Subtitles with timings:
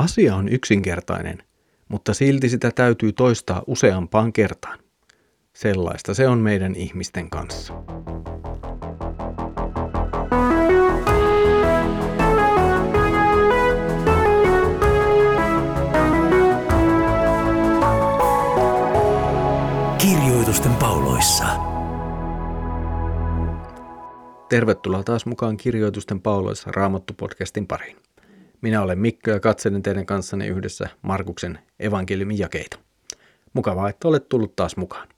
[0.00, 1.38] Asia on yksinkertainen,
[1.88, 4.78] mutta silti sitä täytyy toistaa useampaan kertaan.
[5.52, 7.74] Sellaista se on meidän ihmisten kanssa.
[19.98, 21.46] Kirjoitusten pauloissa.
[24.48, 27.96] Tervetuloa taas mukaan Kirjoitusten pauloissa Raamattu-podcastin pariin.
[28.60, 32.78] Minä olen Mikko ja katselen teidän kanssanne yhdessä Markuksen evankeliumin jakeita.
[33.52, 35.08] Mukavaa, että olet tullut taas mukaan.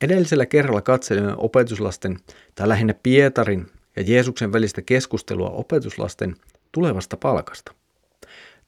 [0.00, 2.16] Edellisellä kerralla katselimme opetuslasten,
[2.54, 6.36] tai lähinnä Pietarin ja Jeesuksen välistä keskustelua opetuslasten
[6.72, 7.72] tulevasta palkasta.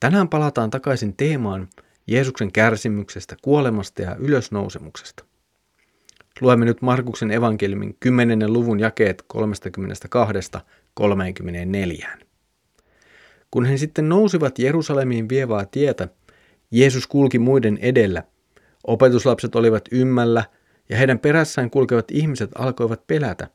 [0.00, 1.68] Tänään palataan takaisin teemaan
[2.06, 5.24] Jeesuksen kärsimyksestä, kuolemasta ja ylösnousemuksesta.
[6.40, 8.52] Luemme nyt Markuksen evankeliumin 10.
[8.52, 9.24] luvun jakeet
[11.00, 12.29] 32-34.
[13.50, 16.08] Kun he sitten nousivat Jerusalemiin vievaa tietä,
[16.70, 18.22] Jeesus kulki muiden edellä.
[18.86, 20.44] Opetuslapset olivat ymmällä
[20.88, 23.48] ja heidän perässään kulkevat ihmiset alkoivat pelätä.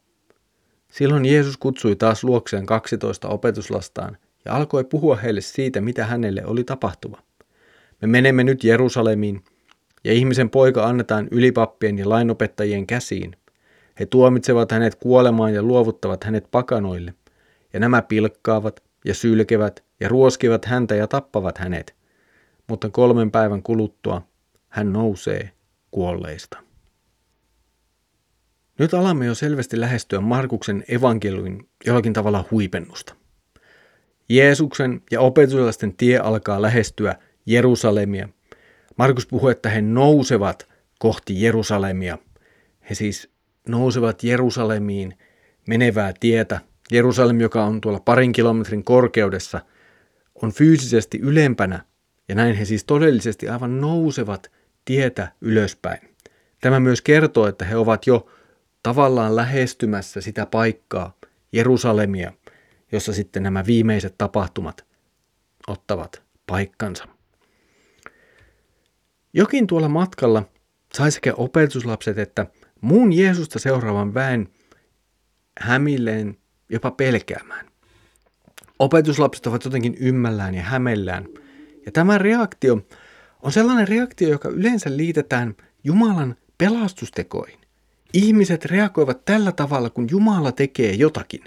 [0.91, 6.63] Silloin Jeesus kutsui taas luokseen 12 opetuslastaan ja alkoi puhua heille siitä, mitä hänelle oli
[6.63, 7.17] tapahtuva.
[8.01, 9.43] Me menemme nyt Jerusalemiin,
[10.03, 13.35] ja ihmisen poika annetaan ylipappien ja lainopettajien käsiin.
[13.99, 17.13] He tuomitsevat hänet kuolemaan ja luovuttavat hänet pakanoille,
[17.73, 21.95] ja nämä pilkkaavat ja sylkevät ja ruoskivat häntä ja tappavat hänet.
[22.67, 24.21] Mutta kolmen päivän kuluttua
[24.69, 25.51] hän nousee
[25.91, 26.57] kuolleista.
[28.79, 33.15] Nyt alamme jo selvästi lähestyä Markuksen evankeliumin jollakin tavalla huipennusta.
[34.29, 37.15] Jeesuksen ja opetuslasten tie alkaa lähestyä
[37.45, 38.29] Jerusalemia.
[38.97, 40.67] Markus puhuu, että he nousevat
[40.99, 42.17] kohti Jerusalemia.
[42.89, 43.29] He siis
[43.67, 45.17] nousevat Jerusalemiin
[45.67, 46.59] menevää tietä.
[46.91, 49.61] Jerusalem, joka on tuolla parin kilometrin korkeudessa,
[50.41, 51.85] on fyysisesti ylempänä,
[52.29, 54.51] ja näin he siis todellisesti aivan nousevat
[54.85, 56.15] tietä ylöspäin.
[56.61, 58.27] Tämä myös kertoo, että he ovat jo
[58.83, 61.17] tavallaan lähestymässä sitä paikkaa,
[61.51, 62.33] Jerusalemia,
[62.91, 64.85] jossa sitten nämä viimeiset tapahtumat
[65.67, 67.07] ottavat paikkansa.
[69.33, 70.43] Jokin tuolla matkalla
[70.93, 72.45] sai sekä opetuslapset että
[72.81, 74.49] muun Jeesusta seuraavan väen
[75.59, 76.37] hämilleen
[76.69, 77.74] jopa pelkäämään.
[78.79, 81.25] Opetuslapset ovat jotenkin ymmällään ja hämellään.
[81.85, 82.81] Ja tämä reaktio
[83.41, 87.59] on sellainen reaktio, joka yleensä liitetään Jumalan pelastustekoihin.
[88.13, 91.43] Ihmiset reagoivat tällä tavalla, kun Jumala tekee jotakin.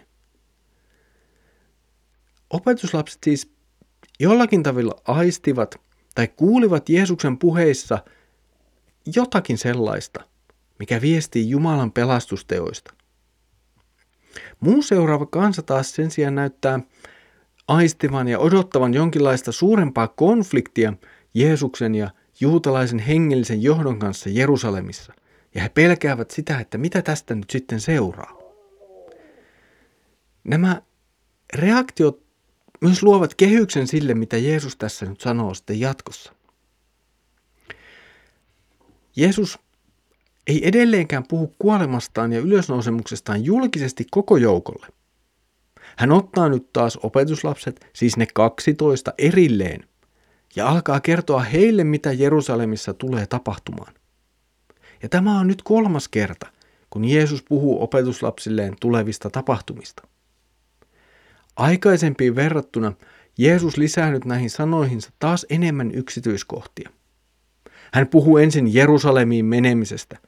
[2.50, 3.50] Opetuslapset siis
[4.20, 5.80] jollakin tavalla aistivat
[6.14, 7.98] tai kuulivat Jeesuksen puheissa
[9.16, 10.20] jotakin sellaista,
[10.78, 12.94] mikä viestii Jumalan pelastusteoista.
[14.60, 16.80] Muu seuraava kansa taas sen sijaan näyttää
[17.68, 20.92] aistivan ja odottavan jonkinlaista suurempaa konfliktia
[21.34, 25.12] Jeesuksen ja juutalaisen hengellisen johdon kanssa Jerusalemissa.
[25.54, 28.38] Ja he pelkäävät sitä, että mitä tästä nyt sitten seuraa.
[30.44, 30.82] Nämä
[31.54, 32.22] reaktiot
[32.80, 36.32] myös luovat kehyksen sille, mitä Jeesus tässä nyt sanoo sitten jatkossa.
[39.16, 39.58] Jeesus
[40.46, 44.86] ei edelleenkään puhu kuolemastaan ja ylösnousemuksestaan julkisesti koko joukolle.
[45.98, 49.84] Hän ottaa nyt taas opetuslapset, siis ne 12 erilleen,
[50.56, 53.94] ja alkaa kertoa heille, mitä Jerusalemissa tulee tapahtumaan.
[55.02, 56.46] Ja tämä on nyt kolmas kerta,
[56.90, 60.02] kun Jeesus puhuu opetuslapsilleen tulevista tapahtumista.
[61.56, 62.92] Aikaisempiin verrattuna
[63.38, 66.90] Jeesus lisää nyt näihin sanoihinsa taas enemmän yksityiskohtia.
[67.92, 70.18] Hän puhuu ensin Jerusalemiin menemisestä.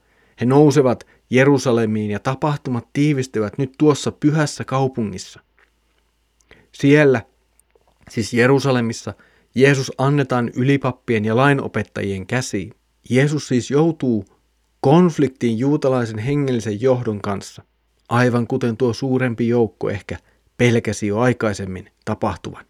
[0.41, 5.39] He nousevat Jerusalemiin ja tapahtumat tiivistyvät nyt tuossa pyhässä kaupungissa.
[6.71, 7.21] Siellä,
[8.09, 9.13] siis Jerusalemissa,
[9.55, 12.73] Jeesus annetaan ylipappien ja lainopettajien käsiin.
[13.09, 14.25] Jeesus siis joutuu
[14.81, 17.63] konfliktiin juutalaisen hengellisen johdon kanssa,
[18.09, 20.17] aivan kuten tuo suurempi joukko ehkä
[20.57, 22.65] pelkäsi jo aikaisemmin tapahtuvan.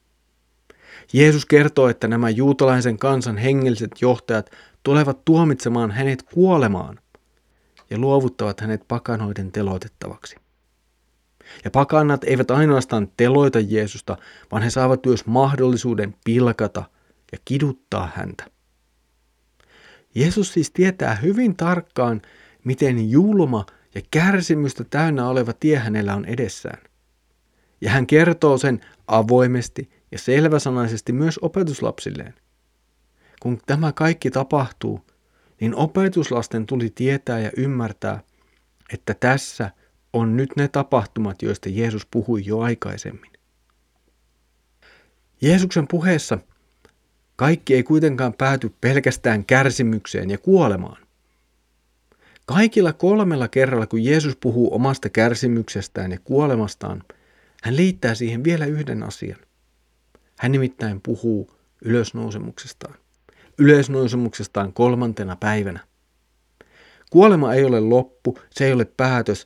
[1.13, 4.49] Jeesus kertoo, että nämä juutalaisen kansan hengelliset johtajat
[4.83, 6.99] tulevat tuomitsemaan hänet kuolemaan
[7.89, 10.35] ja luovuttavat hänet pakanoiden teloitettavaksi.
[11.63, 14.17] Ja pakanat eivät ainoastaan teloita Jeesusta,
[14.51, 16.83] vaan he saavat myös mahdollisuuden pilkata
[17.31, 18.45] ja kiduttaa häntä.
[20.15, 22.21] Jeesus siis tietää hyvin tarkkaan,
[22.63, 23.65] miten julma
[23.95, 26.83] ja kärsimystä täynnä oleva tie hänellä on edessään.
[27.81, 32.33] Ja hän kertoo sen avoimesti ja selväsanaisesti myös opetuslapsilleen.
[33.39, 35.05] Kun tämä kaikki tapahtuu,
[35.61, 38.23] niin opetuslasten tuli tietää ja ymmärtää,
[38.93, 39.71] että tässä
[40.13, 43.31] on nyt ne tapahtumat, joista Jeesus puhui jo aikaisemmin.
[45.41, 46.37] Jeesuksen puheessa
[47.35, 51.01] kaikki ei kuitenkaan pääty pelkästään kärsimykseen ja kuolemaan.
[52.45, 57.03] Kaikilla kolmella kerralla, kun Jeesus puhuu omasta kärsimyksestään ja kuolemastaan,
[57.63, 59.39] hän liittää siihen vielä yhden asian.
[60.39, 61.51] Hän nimittäin puhuu
[61.85, 62.95] ylösnousemuksestaan.
[63.57, 65.79] Ylösnousemuksestaan kolmantena päivänä.
[67.09, 69.45] Kuolema ei ole loppu, se ei ole päätös,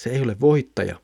[0.00, 1.00] se ei ole voittaja.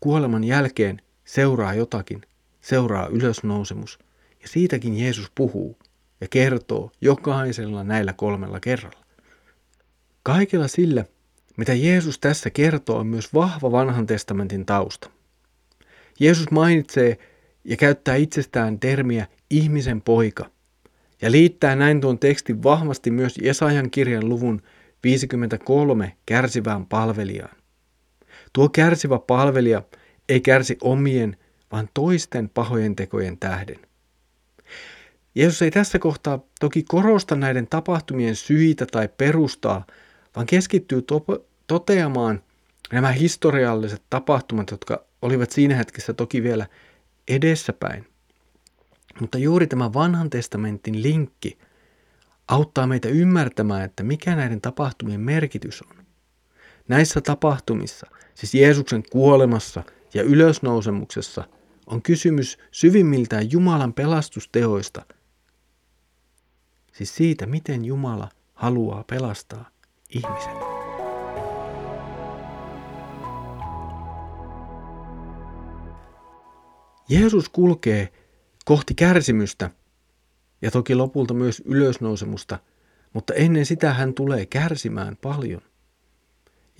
[0.00, 2.22] Kuoleman jälkeen seuraa jotakin,
[2.60, 3.98] seuraa ylösnousemus,
[4.42, 5.78] ja siitäkin Jeesus puhuu
[6.20, 9.04] ja kertoo jokaisella näillä kolmella kerralla.
[10.22, 11.04] Kaikella sillä,
[11.56, 15.10] mitä Jeesus tässä kertoo, on myös vahva vanhan testamentin tausta.
[16.20, 17.18] Jeesus mainitsee
[17.64, 20.50] ja käyttää itsestään termiä ihmisen poika
[21.22, 24.62] ja liittää näin tuon tekstin vahvasti myös Jesajan kirjan luvun
[25.02, 27.59] 53 kärsivään palvelijaan.
[28.52, 29.82] Tuo kärsivä palvelija
[30.28, 31.36] ei kärsi omien,
[31.72, 33.78] vaan toisten pahojen tekojen tähden.
[35.34, 39.86] Jeesus ei tässä kohtaa toki korosta näiden tapahtumien syitä tai perustaa,
[40.36, 42.42] vaan keskittyy to- toteamaan
[42.92, 46.66] nämä historialliset tapahtumat, jotka olivat siinä hetkessä toki vielä
[47.28, 48.06] edessäpäin.
[49.20, 51.58] Mutta juuri tämä vanhan testamentin linkki
[52.48, 56.04] auttaa meitä ymmärtämään, että mikä näiden tapahtumien merkitys on.
[56.90, 59.82] Näissä tapahtumissa, siis Jeesuksen kuolemassa
[60.14, 61.44] ja ylösnousemuksessa,
[61.86, 65.02] on kysymys syvimmiltään Jumalan pelastusteoista,
[66.92, 69.70] siis siitä, miten Jumala haluaa pelastaa
[70.08, 70.56] ihmisen.
[77.08, 78.12] Jeesus kulkee
[78.64, 79.70] kohti kärsimystä
[80.62, 82.58] ja toki lopulta myös ylösnousemusta,
[83.12, 85.69] mutta ennen sitä hän tulee kärsimään paljon.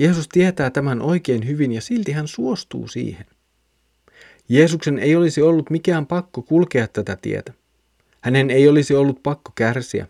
[0.00, 3.26] Jeesus tietää tämän oikein hyvin ja silti hän suostuu siihen.
[4.49, 7.52] Jeesuksen ei olisi ollut mikään pakko kulkea tätä tietä.
[8.20, 10.06] Hänen ei olisi ollut pakko kärsiä.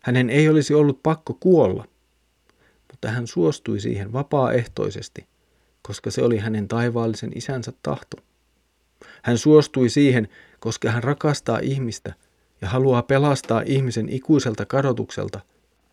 [0.00, 1.84] Hänen ei olisi ollut pakko kuolla
[2.94, 5.26] mutta hän suostui siihen vapaaehtoisesti,
[5.82, 8.16] koska se oli hänen taivaallisen isänsä tahto.
[9.22, 10.28] Hän suostui siihen,
[10.60, 12.14] koska hän rakastaa ihmistä
[12.60, 15.40] ja haluaa pelastaa ihmisen ikuiselta kadotukselta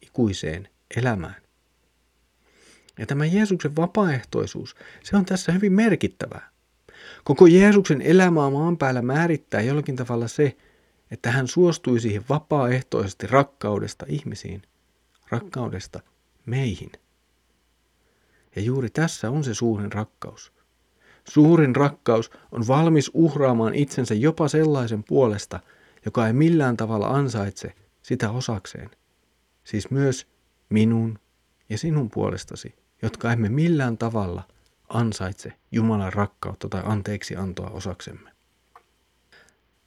[0.02, 1.42] ikuiseen elämään.
[3.02, 6.50] Ja tämä Jeesuksen vapaaehtoisuus, se on tässä hyvin merkittävää.
[7.24, 10.58] Koko Jeesuksen elämää maan päällä määrittää jollakin tavalla se,
[11.12, 14.62] että hän suostui siihen vapaaehtoisesti rakkaudesta ihmisiin,
[15.30, 16.00] rakkaudesta
[16.46, 16.92] meihin.
[18.56, 20.54] Ja juuri tässä on se suurin rakkaus.
[21.28, 25.60] Suurin rakkaus on valmis uhraamaan itsensä jopa sellaisen puolesta,
[26.06, 28.90] joka ei millään tavalla ansaitse sitä osakseen.
[29.64, 30.28] Siis myös
[30.70, 31.20] minun
[31.70, 34.44] ja sinun puolestasi, jotka emme millään tavalla
[34.90, 38.32] ansaitse Jumalan rakkautta tai anteeksi antoa osaksemme.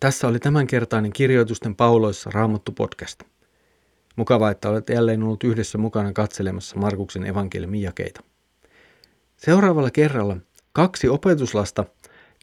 [0.00, 3.22] Tässä oli tämänkertainen kirjoitusten pauloissa Raamattu podcast.
[4.16, 8.22] Mukavaa, että olet jälleen ollut yhdessä mukana katselemassa Markuksen evankeliumin jakeita.
[9.36, 10.36] Seuraavalla kerralla
[10.72, 11.84] kaksi opetuslasta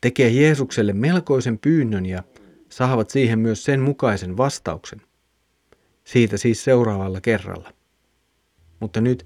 [0.01, 2.23] tekee Jeesukselle melkoisen pyynnön ja
[2.69, 5.01] saavat siihen myös sen mukaisen vastauksen.
[6.03, 7.73] Siitä siis seuraavalla kerralla.
[8.79, 9.25] Mutta nyt